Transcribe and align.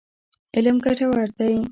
علم 0.57 0.77
ګټور 0.85 1.29
دی. 1.37 1.55